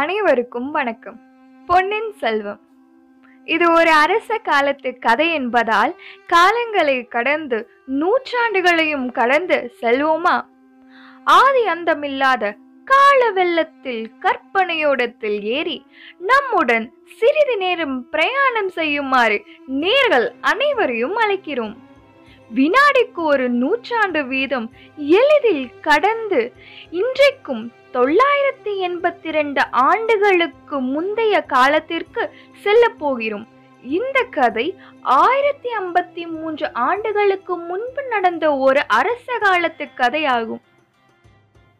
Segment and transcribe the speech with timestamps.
[0.00, 1.20] அனைவருக்கும் வணக்கம்.
[1.66, 2.60] பொன்னின் செல்வம்.
[3.44, 5.94] இது ஒரு அரச காலத்து கதை என்பதால்
[6.32, 10.44] காலங்களை கடந்து நூற்றாண்டுகளையும் கடந்து செல்வோமா?
[11.24, 12.54] ஆதி அந்தமில்லாத
[12.84, 15.86] கால வெள்ளத்தில் கற்பனையோடத்தில் ஏறி
[16.18, 21.76] நம்முடன் சிறிது நேரம் பிரயாணம் செய்யுமாறு நேர்கள் அனைவரையும் அழைக்கிறோம்.
[22.54, 26.52] வினாடிக்கு ஒரு நூற்றாண்டு வீதம் எளிதில் கடந்து
[26.90, 32.30] இன்றைக்கும் தொள்ளாயிரத்தி எண்பத்தி ரெண்டு ஆண்டுகளுக்கு முந்தைய காலத்திற்கு
[32.62, 33.48] செல்ல போகிறோம்.
[33.82, 40.62] இந்த கதை ஆயிரத்தி ஐம்பத்தி மூன்று ஆண்டுகளுக்கு முன்பு நடந்த ஒரு அரச காலத்து கதையாகும்.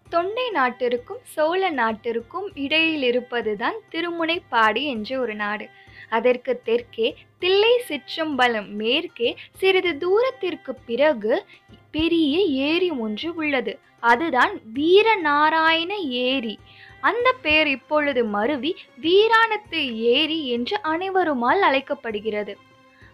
[0.08, 5.69] தொண்டை நாட்டிற்கும் சோழ நாட்டிற்கும் இடையில் இருப்பதுதான் திருமுனைப்பாடி என்ற ஒரு நாடு.
[6.09, 11.45] அதற்கு தெற்கே தில்லை சிற்றம்பலம் மேற்கே சிறிது தூரத்திற்கு பிறகு
[11.91, 13.78] பெரிய ஏரி ஒன்று உள்ளது.
[14.01, 16.59] அதுதான் வீரநாராயண ஏரி.
[17.00, 22.58] அந்த பெயர் இப்பொழுது மருவி வீராணத்து ஏரி என்று அனைவருமால் அழைக்கப்படுகிறது.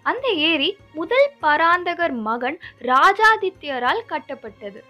[0.03, 4.81] அந்த ஏரி முதல் பராந்தகர் மகன் ராஜாதித்யரால் கட்டப்பட்டது.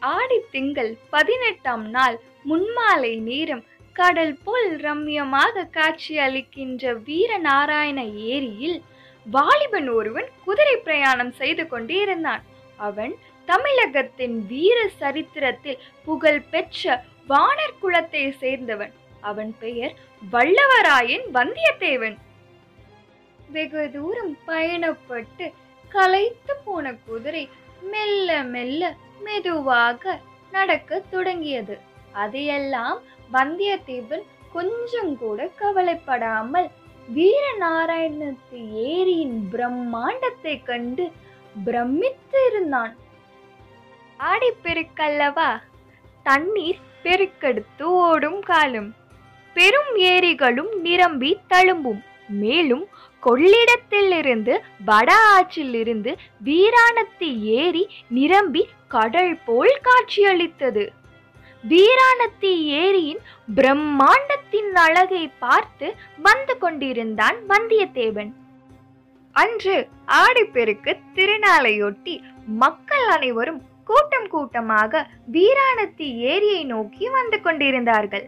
[0.00, 3.64] ஆடி திங்கள் பதினெட்டாம் நாள் முன்மாலை நேரம்
[3.98, 7.98] கடல் போல் ரம்யமாக காட்சி அளிக்கின்ற வீரநாராயண
[8.32, 8.78] ஏரியில்
[9.26, 12.42] வாலிபன் ஒருவன் குதிரை பிரயாணம் செய்து கொண்டிருந்தான்.
[12.76, 13.14] அவன்
[13.48, 18.92] தமிழகத்தின் வீர சரித்திரத்தில் புகழ் பெற்ற வானர் குலத்தை சேர்ந்தவன்.
[19.20, 19.94] அவன் பெயர்
[20.32, 22.16] வல்லவராயன் வந்தியத்தேவன்.
[23.52, 25.46] வெகு தூரம் பயணப்பட்டு
[25.94, 27.48] கலைத்து போன குதிரை
[27.92, 30.20] மெல்ல மெல்ல மெதுவாக
[30.52, 31.76] நடக்க தொடங்கியது.
[32.12, 32.98] அதையெல்லாம்
[33.34, 36.68] வந்தியத்தேவன் கொஞ்சம் கூட கவலைப்படாமல்
[37.08, 38.58] வீரநாராயணத்து
[38.90, 41.06] ஏரியின் பிரம்மாண்டத்தை கண்டு
[41.64, 42.92] பிரமித்து இருந்தான்
[44.16, 45.50] ஆடி பெருக்கல்லவா?
[46.26, 48.90] தண்ணீர் பெருக்கெடுத்து ஓடும் காலம்.
[49.56, 52.02] பெரும் ஏரிகளும் நிரம்பி தழும்பும்.
[52.42, 52.84] மேலும்
[53.22, 54.54] கொள்ளிடத்திலிருந்து
[54.84, 56.12] வட ஆற்றிலிருந்து
[56.44, 57.28] வீராணத்து
[57.60, 60.84] ஏரி நிரம்பி கடல் போல் காட்சியளித்தது.
[61.70, 62.50] வீராணத்தி
[62.82, 63.20] ஏரியின்
[63.56, 65.86] பிரம்மாண்டத்தின் அழகை பார்த்து
[66.26, 68.32] வந்து கொண்டிருந்தான் வந்தியத்தேவன்.
[69.36, 69.76] அன்று
[70.22, 72.14] ஆடிப்பெருக்கு திருநாளையொட்டி
[72.62, 75.02] மக்கள் அனைவரும் கூட்டம் கூட்டமாக
[75.36, 78.26] வீராணத்தி ஏரியை நோக்கி வந்து கொண்டிருந்தார்கள்.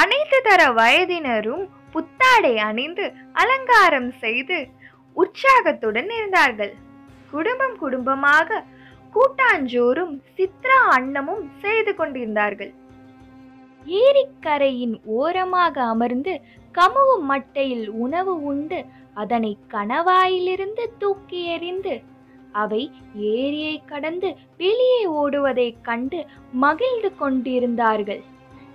[0.00, 3.04] அனைத்து தர வயதினரும் புத்தாடை அணிந்து
[3.42, 4.58] அலங்காரம் செய்து
[5.16, 6.74] உற்சாகத்துடன் இருந்தார்கள்.
[7.30, 8.64] குடும்பம் குடும்பமாக
[9.14, 12.72] கூட்டாஞ்சோறும் சித்ரா அன்னமும் செய்து கொண்டிருந்தார்கள்.
[14.04, 16.40] ஏரிக்கரையின் ஓரமாக அமர்ந்து
[16.74, 18.78] கமுவு மட்டையில் உணவு உண்டு
[19.14, 21.94] அதனை கணவாயிலிருந்து தூக்கி எறிந்து
[22.52, 22.82] அவை
[23.14, 26.20] ஏரியை கடந்து வெளியே ஓடுவதைக் கண்டு
[26.64, 28.22] மகிழ்ந்து கொண்டிருந்தார்கள்.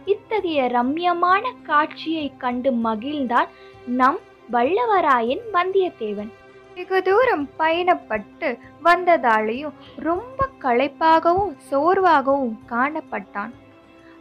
[0.06, 3.52] இத்தகைய ரம்யமான காட்சியை கண்டு மகிழ்ந்தான்
[4.00, 4.20] நம்
[4.52, 6.32] வல்லவராயன் வந்தியத்தேவன்.
[6.76, 8.50] வெகு தூரம் பயணப்பட்டு
[8.84, 13.54] வந்ததாலேயும் ரொம்ப களைப்பாகவும் சோர்வாகவும் காணப்பட்டான்.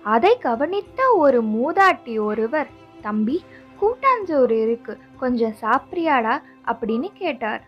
[0.03, 2.71] அதை கவனித்த ஒரு மூதாட்டி ஒருவர்
[3.03, 3.45] தம்பி
[3.81, 6.43] கூட்டாஞ்சோறு இருக்கு கொஞ்சம் சாப்பிட்றியாடா?
[6.67, 7.63] அப்படின்னு கேட்டார்.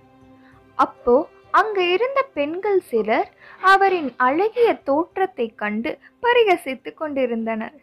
[0.75, 7.81] அப்போ அங்கு இருந்த பெண்கள் சிலர் அவரின் அழகிய தோற்றத்தை கண்டு பரிகசித்து கொண்டிருந்தனர்.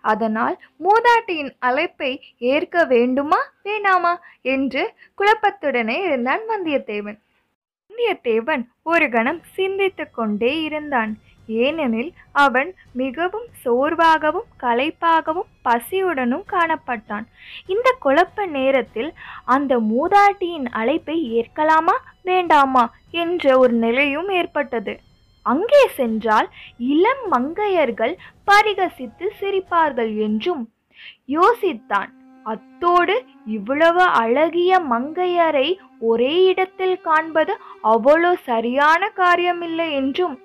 [0.00, 7.18] அதனால் மூதாட்டியின் அழைப்பை ஏற்க வேண்டுமா வேணாமா என்று குழப்பத்துடனே இருந்தான் வந்தியத்தேவன்.
[7.90, 11.18] வந்தியத்தேவன் ஒரு கணம் சிந்தித்து கொண்டே இருந்தான்.
[11.48, 17.26] ஏனெனில் அவன் மிகவும் சோர்வாகவும் களைப்பாகவும் பசியுடனும் காணப்பட்டான்.
[17.66, 19.12] இந்த குழப்ப நேரத்தில்
[19.44, 25.00] அந்த மூதாட்டியின் அழைப்பை ஏற்கலாமா வேண்டாமா என்ற ஒரு நிலையும் ஏற்பட்டது.
[25.50, 26.48] அங்கே சென்றால்
[26.92, 28.14] இளம் மங்கையர்கள்
[28.48, 30.62] பரிகசித்து சிரிப்பார்கள் என்றும்
[31.36, 32.10] யோசித்தான்.
[32.46, 33.14] அத்தோடு
[33.54, 35.68] இவ்வளவு அழகிய மங்கையரை
[36.10, 37.54] ஒரே இடத்தில் காண்பது
[37.92, 40.36] அவ்வளோ சரியான காரியமில்லை என்றும்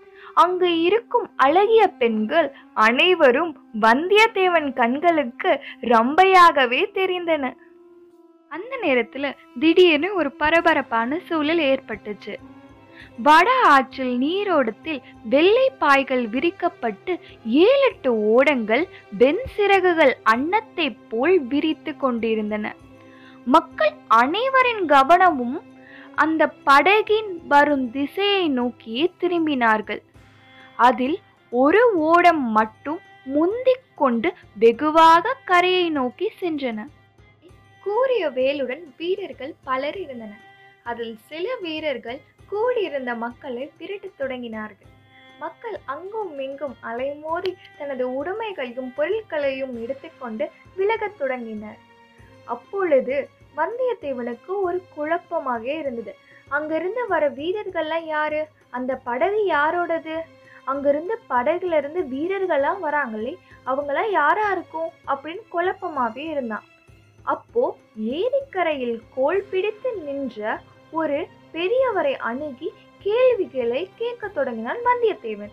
[0.43, 2.47] அங்கு இருக்கும் அழகிய பெண்கள்
[2.85, 3.51] அனைவரும்
[3.81, 5.51] வந்தியத்தேவன் கண்களுக்கு
[5.93, 7.43] ரம்பையாகவே தெரிந்தன.
[8.51, 9.25] அந்த நேரத்துல
[9.59, 12.33] திடீர்னு ஒரு பரபரப்பான சூழல் ஏற்பட்டுச்சு.
[13.23, 18.85] வட ஆற்றில் நீரோடத்தில் வெள்ளை பாய்கள் விரிக்கப்பட்டு ஏழெட்டு ஓடங்கள்
[19.17, 22.75] வெண் சிறகுகள் அன்னத்தை போல் விரித்து கொண்டிருந்தன.
[23.45, 25.59] மக்கள் அனைவரின் கவனமும்
[26.15, 30.01] அந்த படகின் வரும் திசையை நோக்கியே திரும்பினார்கள்.
[30.75, 31.19] அதில்
[31.49, 36.85] ஒரு ஓடம் மட்டும் முந்திக் கொண்டு வெகுவாக கரையை நோக்கி சென்றன.
[37.83, 40.43] கூறிய வேலுடன் வீரர்கள் பலர் இருந்தனர்.
[40.83, 42.19] அதில் சில வீரர்கள்
[42.51, 44.89] கூடியிருந்த மக்களை விரட்டத் தொடங்கினார்கள்.
[45.39, 51.77] மக்கள் அங்கும் இங்கும் அலைமோதி தனது உடைமைகளையும் பொருட்களையும் எடுத்துக்கொண்டு விலகத் தொடங்கினர்.
[52.45, 56.15] அப்பொழுது வந்தியத்தேவனுக்கு ஒரு குழப்பமாக இருந்தது.
[56.47, 58.47] அங்கிருந்து வர வீரர்கள்லாம் யாரு?
[58.69, 60.19] அந்த படகு யாரோடது?
[60.63, 63.33] அங்கிருந்து படகுல இருந்து வீரர்கள்லாம் வராங்களே
[63.65, 64.89] அவங்களாம் யாரா இருக்கும்?
[65.07, 66.63] அப்படின்னு குழப்பமாவே இருந்தான்.
[67.23, 70.59] அப்போ ஏரிக்கரையில் கோல் பிடித்து நின்ற
[70.91, 75.51] ஒரு பெரியவரை அணுகி கேள்விகளை கேட்க தொடங்கினான் வந்தியத்தேவன்.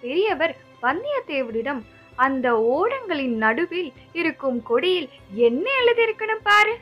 [0.00, 1.82] பெரியவர் வந்தியத்தேவனிடம்
[2.16, 6.76] அந்த ஓடங்களின் நடுவில் இருக்கும் கொடியில் என்ன எழுதியிருக்குன்னு பாரு?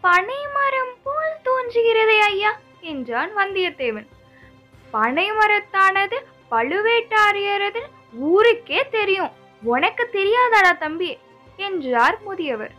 [0.00, 4.06] பனைமரம் போல் தோன்றுகிறதே ஐயா என்றான் வந்தியத்தேவன்.
[4.92, 6.18] பனைமரத்தானது
[6.50, 7.82] பழுவேட்டாரியரது
[8.12, 9.30] ஊருக்கே தெரியும்.
[9.62, 11.18] உனக்கு தெரியாதாடா தம்பி
[11.56, 12.72] என்றார் முதியவர்.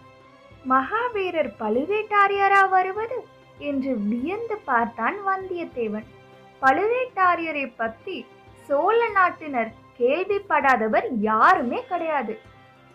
[0.70, 3.26] மகாவீரர் பழுவேட்டாரியாரா வருவது
[3.71, 6.07] என்று வியந்து பார்த்தான் வந்தியத்தேவன்.
[6.62, 8.18] பழுவேட்டாரியரை பத்தி
[8.68, 12.33] சோழ நாட்டினர் கேள்விப்படாதவர் யாருமே கிடையாது.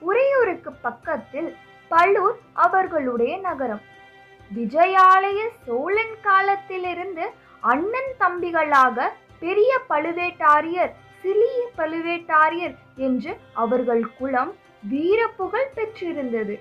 [0.02, 1.50] உறையூருக்கு பக்கத்தில்
[1.90, 3.82] பழுர் அவர்களுடைய நகரம்.
[4.50, 7.24] விஜயாலய சோழன் காலத்திலிருந்து
[7.72, 9.06] அண்ணன் தம்பிகளாக
[9.44, 10.92] பெரிய பழுவேட்டாரியர்
[11.22, 12.74] சிறிய பழுவேட்டாரியர்
[13.06, 13.32] என்று
[13.62, 14.52] அவர்கள் குலம்
[14.90, 16.56] வீரப்புகழ் பெற்றிருந்தது.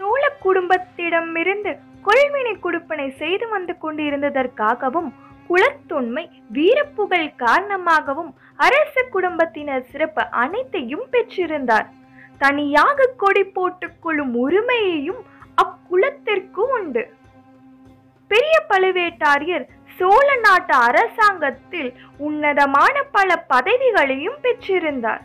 [0.00, 1.72] சோழ குடும்பத்திடமிருந்து
[2.06, 5.10] கொள்வினை குடுப்பனை செய்து வந்து கொண்டிருந்ததற்காகவும்
[5.48, 8.30] குலத்தொன்மை வீரப்புகழ் காரணமாகவும்
[8.66, 11.88] அரச குடும்பத்தினர் சிறப்பு அனைத்தையும் பெற்றிருந்தார்.
[12.38, 15.20] தனியாக கொடி போட்டுக் கொள்ளும் உரிமையையும்
[15.62, 17.02] அக்குலத்திற்கு உண்டு.
[18.30, 19.66] பெரிய பழுவேட்டாரியர்
[19.98, 21.90] சோழ நாட்டு அரசாங்கத்தில்
[22.26, 25.22] உன்னதமான பல பதவிகளையும் பெற்றிருந்தார்.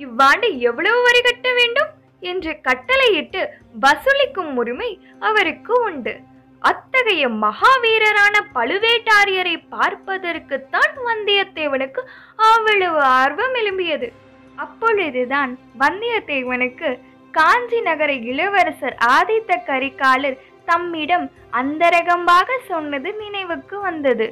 [0.00, 1.90] இவ்வாண்டு எவ்வளவு வரி கட்ட வேண்டும்?
[2.30, 3.42] என்று கட்டளையிட்டு
[3.84, 4.90] வசூலிக்கும் உரிமை
[5.28, 6.14] அவருக்கு உண்டு.
[6.62, 12.02] அத்தகைய மகாவீரரான பழுவேட்டாரியரை பார்ப்பதற்குத்தான் வந்தியத்தேவனுக்கு
[12.50, 14.08] அவ்வளவு ஆர்வம் எழும்பியது.
[14.56, 16.90] அப்பொழுதுதான் வந்தியத்தேவனுக்கு
[17.34, 21.26] காஞ்சி நகர இளவரசர் ஆதித்த கரிகாலர் தம்மிடம்
[21.60, 24.26] அந்தரகமாக சொன்னது நினைவுக்கு வந்தது.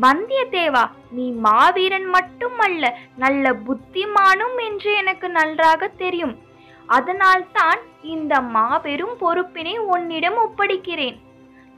[0.00, 0.82] வந்தியத்தேவா
[1.16, 2.90] நீ மாவீரன் மட்டுமல்ல
[3.22, 6.34] நல்ல புத்திமானும் என்று எனக்கு நன்றாக தெரியும்.
[6.86, 7.80] அதனால்தான்
[8.14, 11.18] இந்த மாபெரும் பொறுப்பினை உன்னிடம் ஒப்படைக்கிறேன்.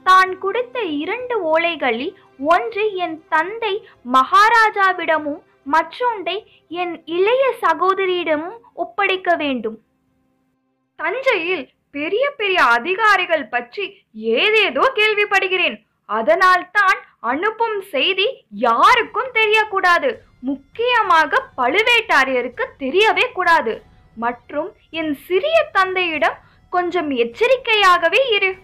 [0.03, 2.15] தான் கொடுத்த இரண்டு ஓலைகளில்
[2.53, 3.75] ஒன்று என் தந்தை
[4.17, 5.43] மகாராஜாவிடமும்
[5.75, 6.37] மற்றொன்றை
[6.69, 9.79] என் இளைய சகோதரியிடமும் ஒப்படைக்க வேண்டும்.
[10.99, 13.85] தஞ்சையில் பெரிய பெரிய அதிகாரிகள் பற்றி
[14.15, 15.77] ஏதேதோ கேள்விப்படுகிறேன்.
[16.09, 16.99] அதனால்தான்
[17.33, 18.29] அனுப்பும் செய்தி
[18.67, 20.11] யாருக்கும் தெரியக்கூடாது.
[20.51, 23.75] முக்கியமாக பழுவேட்டாரியருக்கு தெரியவே கூடாது.
[24.17, 26.39] மற்றும் என் சிறிய தந்தையிடம்
[26.71, 28.55] கொஞ்சம் எச்சரிக்கையாகவே இரு.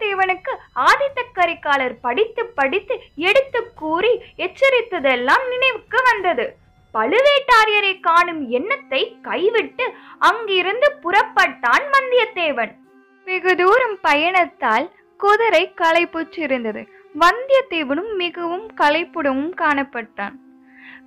[0.00, 6.56] தேவனுக்கு ஆதித்த கரிகாலர் படித்து படித்து எடுத்து கூறி எச்சரித்ததெல்லாம் நினைவுக்கு வந்தது.
[6.94, 12.74] பழுவேட்டாரியரை காணும் எண்ணத்தை கைவிட்டு அங்கிருந்து புறப்பட்டான் வந்தியத்தேவன்.
[13.24, 16.86] வெகு தூரம் பயணத்தால் குதிரை களைப்புற்றிருந்தது.
[17.20, 20.34] வந்தியத்தேவனும் மிகவும் களைப்புடவும் காணப்பட்டான்.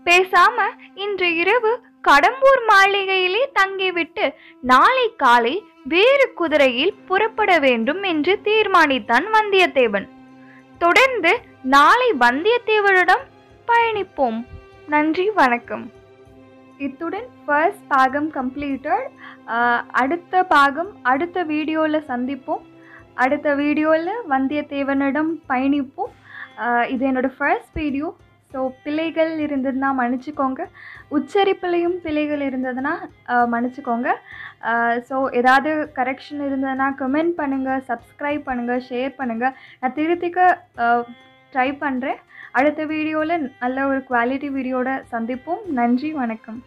[0.05, 4.25] பேசாம இன்று இரவு கடம்பூர் மாளிகையிலே தங்கிவிட்டு
[4.71, 5.55] நாளை காலை
[5.93, 10.07] வேறு குதிரையில் புறப்பட வேண்டும் என்று தீர்மானித்தான் வந்தியத்தேவன்.
[10.83, 11.31] தொடர்ந்து
[11.75, 13.23] நாளை வந்தியத்தேவனிடம்
[13.71, 14.39] பயணிப்போம்.
[14.93, 15.85] நன்றி வணக்கம்.
[16.85, 19.07] இத்துடன் ஃபர்ஸ்ட் பாகம் கம்ப்ளீட்டட்
[20.01, 22.63] அடுத்த பாகம் அடுத்த வீடியோவில் சந்திப்போம்.
[23.23, 26.13] அடுத்த வீடியோவில் வந்தியத்தேவனிடம் பயணிப்போம்.
[26.93, 28.07] இது என்னோடய ஃபர்ஸ்ட் வீடியோ
[28.53, 30.61] ஸோ பிழைகள் இருந்ததுன்னா மன்னிச்சுக்கோங்க.
[31.17, 32.93] உச்சரிப்புலையும் பிழைகள் இருந்ததுன்னா
[33.53, 34.09] மன்னிச்சிக்கோங்க.
[34.71, 40.49] மன்னிச்சுக்கோங்க ஸோ ஏதாவது கரெக்ஷன் இருந்ததுன்னா கமெண்ட் பண்ணுங்கள் சப்ஸ்கிரைப் பண்ணுங்கள் ஷேர் பண்ணுங்கள் நான் திருத்திக்க
[41.53, 42.19] ட்ரை பண்ணுறேன்
[42.59, 45.63] அடுத்த வீடியோவில் நல்ல ஒரு குவாலிட்டி வீடியோட சந்திப்போம்.
[45.79, 46.61] நன்றி வணக்கம்.